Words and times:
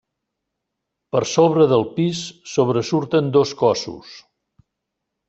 Per 1.15 1.19
sobre 1.31 1.67
del 1.71 1.85
pis 1.99 2.21
sobresurten 2.53 3.29
dos 3.37 3.53
cossos. 3.61 4.15